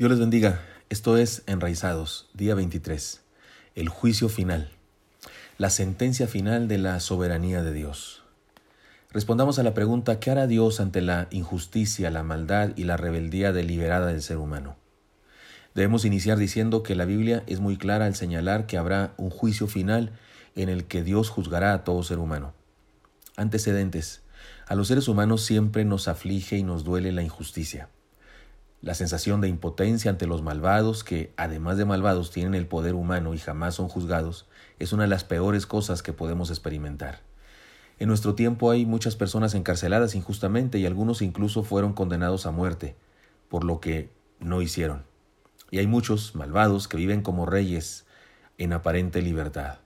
[0.00, 0.62] Dios les bendiga.
[0.88, 3.20] Esto es Enraizados, día 23.
[3.74, 4.70] El juicio final.
[5.58, 8.22] La sentencia final de la soberanía de Dios.
[9.10, 13.52] Respondamos a la pregunta, ¿qué hará Dios ante la injusticia, la maldad y la rebeldía
[13.52, 14.78] deliberada del ser humano?
[15.74, 19.66] Debemos iniciar diciendo que la Biblia es muy clara al señalar que habrá un juicio
[19.66, 20.12] final
[20.56, 22.54] en el que Dios juzgará a todo ser humano.
[23.36, 24.22] Antecedentes.
[24.66, 27.90] A los seres humanos siempre nos aflige y nos duele la injusticia
[28.82, 33.34] la sensación de impotencia ante los malvados, que además de malvados tienen el poder humano
[33.34, 34.48] y jamás son juzgados,
[34.78, 37.20] es una de las peores cosas que podemos experimentar.
[37.98, 42.96] En nuestro tiempo hay muchas personas encarceladas injustamente y algunos incluso fueron condenados a muerte
[43.50, 45.04] por lo que no hicieron.
[45.70, 48.06] Y hay muchos malvados que viven como reyes
[48.56, 49.80] en aparente libertad.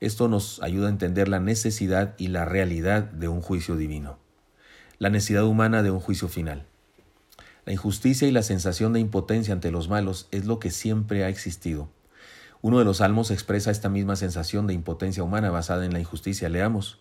[0.00, 4.18] Esto nos ayuda a entender la necesidad y la realidad de un juicio divino,
[4.98, 6.66] la necesidad humana de un juicio final.
[7.64, 11.30] La injusticia y la sensación de impotencia ante los malos es lo que siempre ha
[11.30, 11.88] existido.
[12.60, 16.50] Uno de los salmos expresa esta misma sensación de impotencia humana basada en la injusticia.
[16.50, 17.00] Leamos.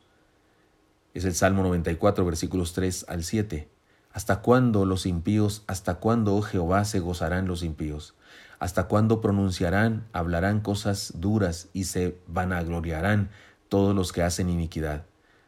[1.13, 3.69] Es el Salmo 94, versículos 3 al 7.
[4.13, 8.15] ¿Hasta cuándo los impíos, hasta cuándo, oh Jehová, se gozarán los impíos?
[8.59, 13.31] ¿Hasta cuándo pronunciarán, hablarán cosas duras y se vanagloriarán
[13.67, 15.05] todos los que hacen iniquidad?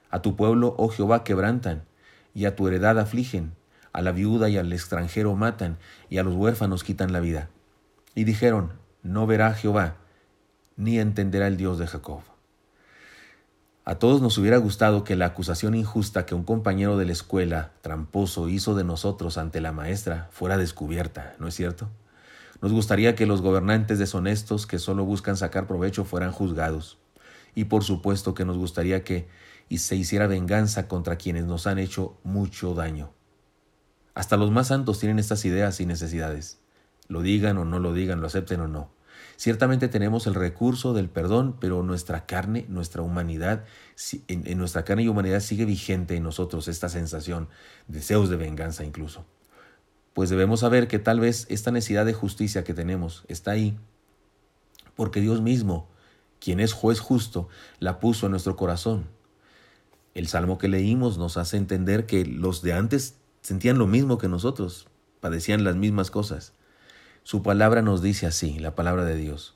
[0.09, 1.86] A tu pueblo, oh Jehová, quebrantan,
[2.34, 3.53] y a tu heredad afligen
[3.96, 5.78] a la viuda y al extranjero matan,
[6.10, 7.48] y a los huérfanos quitan la vida.
[8.14, 9.96] Y dijeron, no verá Jehová,
[10.76, 12.20] ni entenderá el Dios de Jacob.
[13.86, 17.72] A todos nos hubiera gustado que la acusación injusta que un compañero de la escuela,
[17.82, 21.88] tramposo, hizo de nosotros ante la maestra fuera descubierta, ¿no es cierto?
[22.62, 26.98] Nos gustaría que los gobernantes deshonestos que solo buscan sacar provecho fueran juzgados.
[27.54, 29.30] Y por supuesto que nos gustaría que
[29.70, 33.12] y se hiciera venganza contra quienes nos han hecho mucho daño.
[34.16, 36.58] Hasta los más santos tienen estas ideas y necesidades.
[37.08, 38.90] Lo digan o no lo digan, lo acepten o no.
[39.38, 43.66] Ciertamente tenemos el recurso del perdón, pero nuestra carne, nuestra humanidad,
[44.28, 47.50] en, nuestra carne y humanidad sigue vigente en nosotros esta sensación,
[47.88, 49.25] deseos de venganza incluso.
[50.14, 53.78] Pues debemos saber que tal vez esta necesidad de justicia que tenemos está ahí
[54.96, 55.88] porque Dios mismo,
[56.40, 57.50] quien es juez justo,
[57.80, 59.08] la puso en nuestro corazón.
[60.14, 64.28] El salmo que leímos nos hace entender que los de antes sentían lo mismo que
[64.28, 64.88] nosotros,
[65.19, 66.53] padecían las mismas cosas.
[67.22, 69.56] Su palabra nos dice así, la palabra de Dios.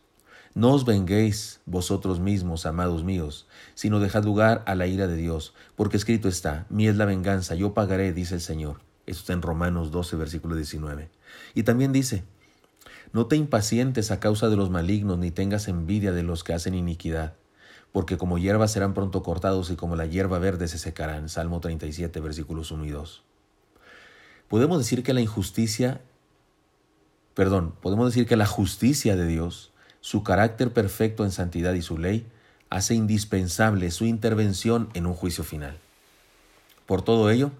[0.53, 5.55] No os venguéis vosotros mismos, amados míos, sino dejad lugar a la ira de Dios,
[5.75, 8.81] porque escrito está, mi es la venganza, yo pagaré, dice el Señor.
[9.07, 11.09] Esto está en Romanos 12, versículo 19.
[11.56, 12.23] Y también dice,
[13.11, 16.75] no te impacientes a causa de los malignos, ni tengas envidia de los que hacen
[16.75, 17.33] iniquidad,
[17.91, 21.27] porque como hierba serán pronto cortados y como la hierba verde se secarán.
[21.27, 23.23] Salmo 37, versículos 1 y 2.
[24.50, 26.02] Podemos decir que la injusticia,
[27.36, 29.72] perdón, podemos decir que la justicia de Dios,
[30.02, 32.26] su carácter perfecto en santidad y su ley,
[32.70, 35.78] hace indispensable su intervención en un juicio final.
[36.88, 37.52] Por todo ello,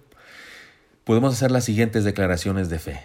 [1.04, 3.00] podemos hacer las siguientes declaraciones de fe,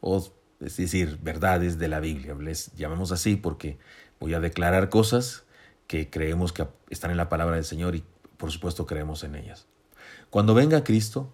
[0.00, 0.18] o
[0.60, 2.34] es decir, verdades de la Biblia.
[2.34, 3.78] Les llamamos así porque
[4.18, 5.44] voy a declarar cosas
[5.86, 8.04] que creemos que están en la palabra del Señor y
[8.38, 9.66] por supuesto creemos en ellas.
[10.30, 11.32] Cuando venga Cristo,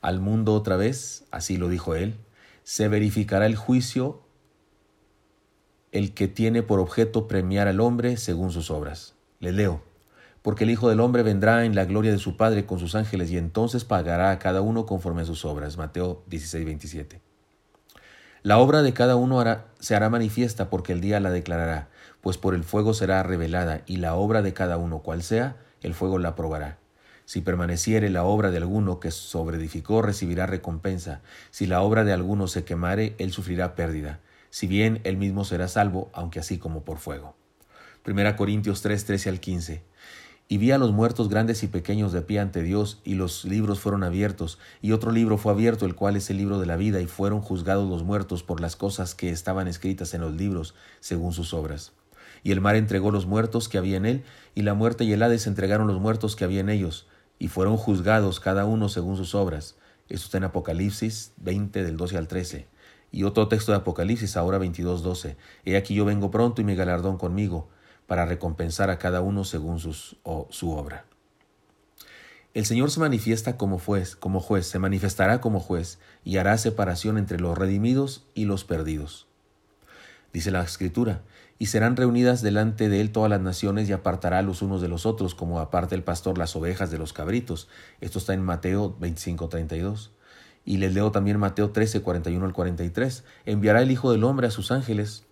[0.00, 2.16] al mundo otra vez, así lo dijo él,
[2.62, 4.22] se verificará el juicio,
[5.92, 9.14] el que tiene por objeto premiar al hombre según sus obras.
[9.40, 9.82] Le leo,
[10.42, 13.30] porque el Hijo del Hombre vendrá en la gloria de su Padre con sus ángeles
[13.30, 15.76] y entonces pagará a cada uno conforme a sus obras.
[15.76, 17.20] Mateo 16, 27.
[18.42, 19.42] La obra de cada uno
[19.78, 21.88] se hará manifiesta porque el día la declarará,
[22.20, 25.94] pues por el fuego será revelada, y la obra de cada uno, cual sea, el
[25.94, 26.78] fuego la probará.
[27.28, 31.20] Si permaneciere la obra de alguno que sobreedificó, recibirá recompensa.
[31.50, 34.20] Si la obra de alguno se quemare, él sufrirá pérdida.
[34.48, 37.36] Si bien él mismo será salvo, aunque así como por fuego.
[38.02, 39.82] Primera Corintios 3, 13 al 15.
[40.48, 43.78] Y vi a los muertos grandes y pequeños de pie ante Dios, y los libros
[43.78, 47.02] fueron abiertos, y otro libro fue abierto, el cual es el libro de la vida,
[47.02, 51.34] y fueron juzgados los muertos por las cosas que estaban escritas en los libros, según
[51.34, 51.92] sus obras.
[52.42, 54.24] Y el mar entregó los muertos que había en él,
[54.54, 57.06] y la muerte y el Hades entregaron los muertos que había en ellos,
[57.38, 59.76] y fueron juzgados cada uno según sus obras.
[60.08, 62.66] Esto está en Apocalipsis 20 del 12 al 13.
[63.10, 65.36] Y otro texto de Apocalipsis, ahora 22, 12.
[65.64, 67.68] He aquí yo vengo pronto y mi galardón conmigo,
[68.06, 71.04] para recompensar a cada uno según sus, o, su obra.
[72.54, 77.18] El Señor se manifiesta como juez, como juez, se manifestará como juez, y hará separación
[77.18, 79.27] entre los redimidos y los perdidos.
[80.32, 81.22] Dice la Escritura,
[81.58, 85.06] y serán reunidas delante de él todas las naciones y apartará los unos de los
[85.06, 87.68] otros, como aparte el pastor las ovejas de los cabritos.
[88.00, 90.10] Esto está en Mateo 25:32.
[90.64, 93.24] Y les leo también Mateo 13, 41 al 43.
[93.46, 95.24] Enviará el Hijo del Hombre a sus ángeles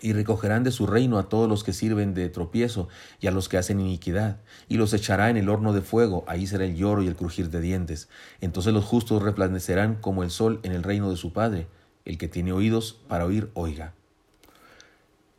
[0.00, 2.88] y recogerán de su reino a todos los que sirven de tropiezo
[3.20, 6.46] y a los que hacen iniquidad, y los echará en el horno de fuego, ahí
[6.46, 8.08] será el lloro y el crujir de dientes.
[8.40, 11.68] Entonces los justos resplandecerán como el sol en el reino de su Padre.
[12.04, 13.94] El que tiene oídos para oír, oiga.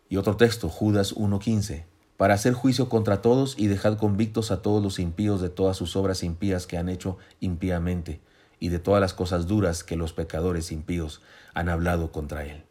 [0.09, 1.85] Y otro texto, Judas 1.15,
[2.17, 5.95] para hacer juicio contra todos y dejad convictos a todos los impíos de todas sus
[5.95, 8.19] obras impías que han hecho impíamente,
[8.59, 11.21] y de todas las cosas duras que los pecadores impíos
[11.53, 12.63] han hablado contra él.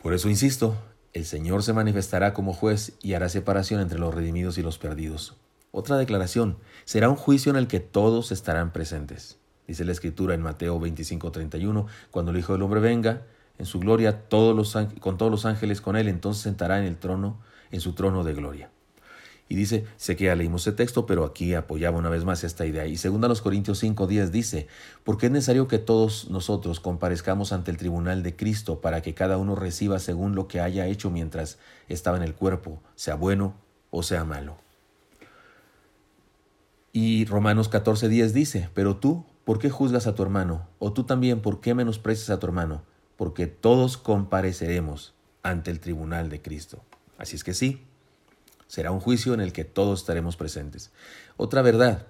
[0.00, 0.76] Por eso insisto,
[1.12, 5.34] el Señor se manifestará como juez y hará separación entre los redimidos y los perdidos.
[5.72, 9.38] Otra declaración, será un juicio en el que todos estarán presentes.
[9.66, 13.22] Dice la Escritura en Mateo 25:31, cuando el Hijo del Hombre venga
[13.58, 17.38] en su gloria con todos los ángeles con él, entonces sentará en el trono,
[17.70, 18.70] en su trono de gloria.
[19.48, 22.66] Y dice, sé que ya leímos ese texto, pero aquí apoyaba una vez más esta
[22.66, 22.86] idea.
[22.86, 24.66] Y según a los Corintios 5 días dice,
[25.04, 29.38] porque es necesario que todos nosotros comparezcamos ante el tribunal de Cristo para que cada
[29.38, 31.58] uno reciba según lo que haya hecho mientras
[31.88, 33.54] estaba en el cuerpo, sea bueno
[33.90, 34.58] o sea malo.
[36.92, 40.68] Y Romanos 14 días dice, pero tú, ¿por qué juzgas a tu hermano?
[40.78, 42.82] O tú también, ¿por qué menosprecias a tu hermano?
[43.16, 46.84] Porque todos compareceremos ante el tribunal de Cristo.
[47.16, 47.86] Así es que sí,
[48.66, 50.90] Será un juicio en el que todos estaremos presentes.
[51.36, 52.06] Otra verdad,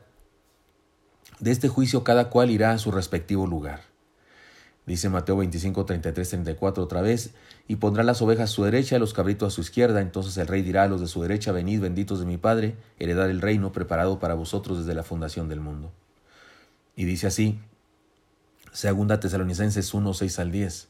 [1.38, 3.82] de este juicio cada cual irá a su respectivo lugar.
[4.87, 7.32] Dice Mateo 25, 33, 34 otra vez,
[7.67, 10.00] y pondrá las ovejas a su derecha y los cabritos a su izquierda.
[10.00, 13.29] Entonces el rey dirá a los de su derecha, venid benditos de mi Padre, heredad
[13.29, 15.93] el reino preparado para vosotros desde la fundación del mundo.
[16.96, 17.60] Y dice así,
[18.72, 20.88] segunda Tesalonicenses 1, 6 al 10,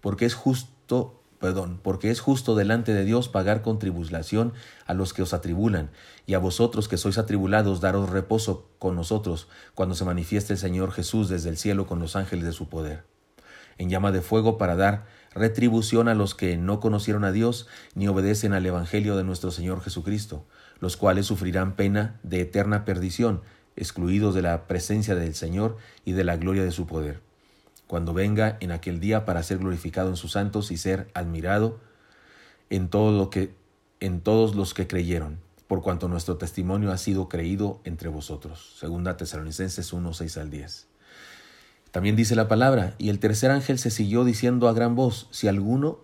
[0.00, 4.52] porque es justo perdón, porque es justo delante de Dios pagar con tribulación
[4.86, 5.90] a los que os atribulan,
[6.26, 10.92] y a vosotros que sois atribulados daros reposo con nosotros cuando se manifieste el Señor
[10.92, 13.04] Jesús desde el cielo con los ángeles de su poder,
[13.78, 18.08] en llama de fuego para dar retribución a los que no conocieron a Dios ni
[18.08, 20.44] obedecen al Evangelio de nuestro Señor Jesucristo,
[20.80, 23.42] los cuales sufrirán pena de eterna perdición,
[23.78, 27.20] excluidos de la presencia del Señor y de la gloria de su poder
[27.88, 31.80] cuando venga en aquel día para ser glorificado en sus santos y ser admirado
[32.70, 38.76] en todos los que creyeron, por cuanto nuestro testimonio ha sido creído entre vosotros.
[38.78, 40.86] Segunda Tesalonicenses 1, 6 al 10.
[41.90, 45.48] También dice la palabra, y el tercer ángel se siguió diciendo a gran voz, si
[45.48, 46.00] alguno,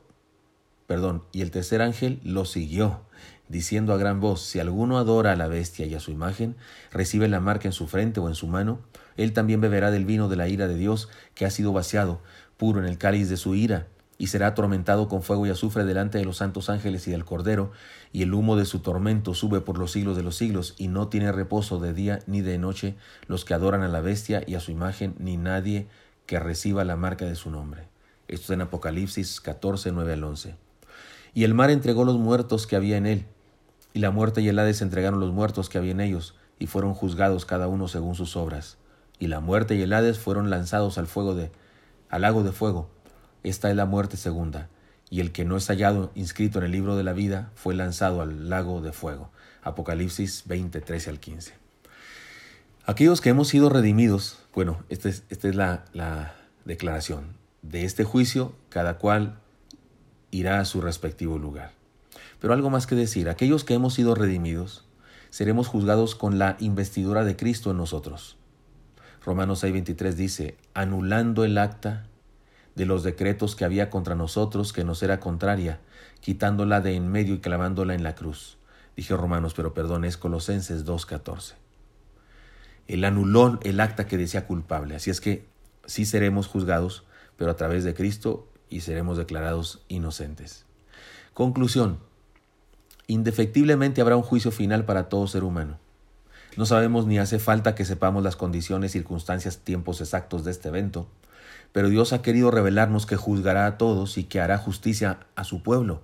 [0.87, 3.03] perdón, y el tercer ángel lo siguió,
[3.49, 6.57] diciendo a gran voz, si alguno adora a la bestia y a su imagen,
[6.91, 8.81] recibe la marca en su frente o en su mano,
[9.17, 12.21] él también beberá del vino de la ira de Dios, que ha sido vaciado,
[12.57, 13.87] puro en el cáliz de su ira,
[14.17, 17.73] y será atormentado con fuego y azufre delante de los santos ángeles y del Cordero,
[18.13, 21.09] y el humo de su tormento sube por los siglos de los siglos, y no
[21.09, 22.95] tiene reposo de día ni de noche
[23.27, 25.89] los que adoran a la bestia y a su imagen, ni nadie
[26.27, 27.89] que reciba la marca de su nombre.
[28.29, 30.57] Esto es en Apocalipsis 14, 9 al 11.
[31.35, 33.27] Y el mar entregó los muertos que había en él,
[33.95, 36.93] y la muerte y el Hades entregaron los muertos que había en ellos, y fueron
[36.93, 38.77] juzgados cada uno según sus obras
[39.19, 41.51] y la muerte y el Hades fueron lanzados al fuego de
[42.09, 42.91] al lago de fuego.
[43.43, 44.69] Esta es la muerte segunda,
[45.11, 48.23] y el que no es hallado inscrito en el libro de la vida fue lanzado
[48.23, 49.31] al lago de fuego.
[49.63, 51.55] Apocalipsis 20, 13 al 15.
[52.87, 57.37] Aquellos que hemos sido redimidos, bueno, esta es, esta es la, la declaración.
[57.63, 59.39] De este juicio, cada cual
[60.31, 61.73] irá a su respectivo lugar.
[62.45, 64.85] Pero algo más que decir, aquellos que hemos sido redimidos,
[65.31, 68.37] seremos juzgados con la investidura de Cristo en nosotros.
[69.25, 72.05] Romanos 6:23 dice, anulando el acta
[72.75, 75.81] de los decretos que había contra nosotros, que nos era contraria,
[76.21, 78.59] quitándola de en medio y clavándola en la cruz.
[78.95, 81.55] Dije Romanos, pero perdón, es Colosenses 2:14.
[82.89, 84.97] Él anuló el acta que decía culpable.
[84.97, 85.49] Así es que
[85.87, 87.05] sí seremos juzgados,
[87.39, 90.67] pero a través de Cristo y seremos declarados inocentes.
[91.33, 92.13] Conclusión.
[93.07, 95.79] Indefectiblemente habrá un juicio final para todo ser humano.
[96.57, 101.09] No sabemos ni hace falta que sepamos las condiciones, circunstancias, tiempos exactos de este evento,
[101.73, 105.63] pero Dios ha querido revelarnos que juzgará a todos y que hará justicia a su
[105.63, 106.03] pueblo.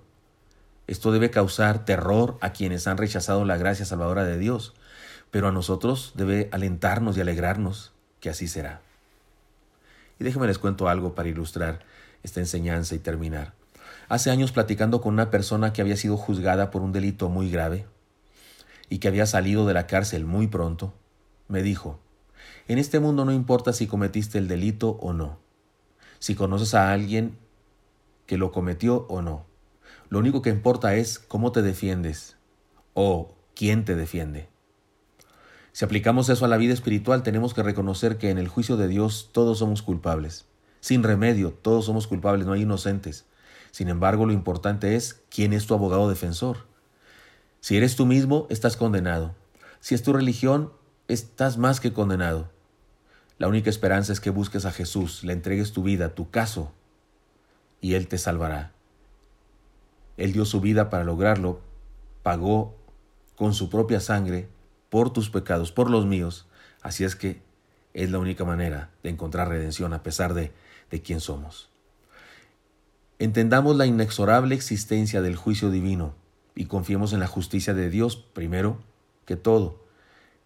[0.87, 4.73] Esto debe causar terror a quienes han rechazado la gracia salvadora de Dios,
[5.31, 8.81] pero a nosotros debe alentarnos y alegrarnos que así será.
[10.19, 11.79] Y déjenme les cuento algo para ilustrar
[12.23, 13.53] esta enseñanza y terminar.
[14.11, 17.85] Hace años platicando con una persona que había sido juzgada por un delito muy grave,
[18.89, 20.93] y que había salido de la cárcel muy pronto,
[21.47, 21.97] me dijo,
[22.67, 25.39] en este mundo no importa si cometiste el delito o no,
[26.19, 27.37] si conoces a alguien
[28.25, 29.45] que lo cometió o no.
[30.09, 32.35] Lo único que importa es cómo te defiendes
[32.93, 34.49] o quién te defiende.
[35.71, 38.89] Si aplicamos eso a la vida espiritual, tenemos que reconocer que en el juicio de
[38.89, 40.47] Dios todos somos culpables.
[40.81, 43.25] Sin remedio, todos somos culpables, no hay inocentes.
[43.71, 46.65] Sin embargo, lo importante es quién es tu abogado defensor.
[47.61, 49.35] Si eres tú mismo, estás condenado.
[49.79, 50.73] Si es tu religión,
[51.07, 52.49] estás más que condenado.
[53.37, 56.71] La única esperanza es que busques a Jesús, le entregues tu vida, tu caso,
[57.79, 58.73] y Él te salvará.
[60.17, 61.61] Él dio su vida para lograrlo,
[62.21, 62.75] pagó
[63.35, 64.47] con su propia sangre
[64.91, 66.47] por tus pecados, por los míos.
[66.81, 67.41] Así es que
[67.95, 70.51] es la única manera de encontrar redención a pesar de,
[70.91, 71.70] de quién somos.
[73.21, 76.15] Entendamos la inexorable existencia del juicio divino
[76.55, 78.79] y confiemos en la justicia de Dios primero
[79.25, 79.85] que todo.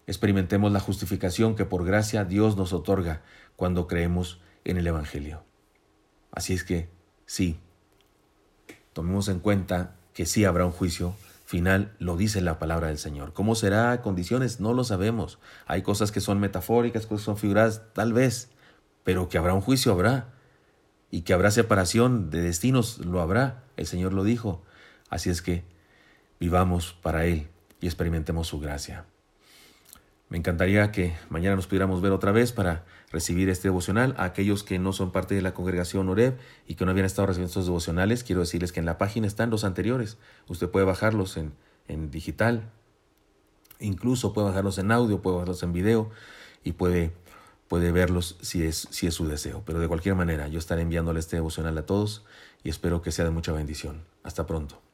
[0.06, 3.22] Experimentemos la justificación que por gracia Dios nos otorga
[3.56, 5.42] cuando creemos en el Evangelio.
[6.32, 6.90] Así es que,
[7.24, 7.58] sí,
[8.92, 11.14] tomemos en cuenta que sí habrá un juicio
[11.46, 13.32] final, lo dice la palabra del Señor.
[13.32, 14.02] ¿Cómo será?
[14.02, 15.38] Condiciones, no lo sabemos.
[15.64, 18.50] Hay cosas que son metafóricas, cosas que son figuradas, tal vez,
[19.02, 20.35] pero que habrá un juicio, habrá.
[21.10, 23.64] Y que habrá separación de destinos, lo habrá.
[23.76, 24.62] El Señor lo dijo.
[25.08, 25.64] Así es que
[26.40, 27.48] vivamos para Él
[27.80, 29.04] y experimentemos su gracia.
[30.28, 34.14] Me encantaría que mañana nos pudiéramos ver otra vez para recibir este devocional.
[34.18, 36.34] A aquellos que no son parte de la congregación OREB
[36.66, 39.50] y que no habían estado recibiendo estos devocionales, quiero decirles que en la página están
[39.50, 40.18] los anteriores.
[40.48, 41.52] Usted puede bajarlos en,
[41.86, 42.70] en digital,
[43.78, 46.10] incluso puede bajarlos en audio, puede bajarlos en video
[46.64, 47.12] y puede,
[47.68, 49.62] puede verlos si es, si es su deseo.
[49.66, 52.24] Pero de cualquier manera, yo estaré enviándole este devocional a todos
[52.62, 54.04] y espero que sea de mucha bendición.
[54.22, 54.85] Hasta pronto.